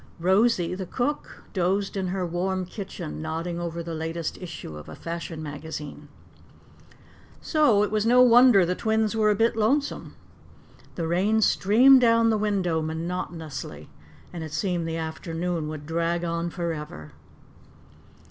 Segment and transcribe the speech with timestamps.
[0.19, 4.95] Rosie, the cook, dozed in her warm kitchen, nodding over the latest issue of a
[4.95, 6.07] fashion magazine.
[7.39, 10.15] So it was no wonder the twins were a bit lonesome.
[10.95, 13.89] The rain streamed down the window monotonously
[14.33, 17.11] and it seemed the afternoon would drag on forever.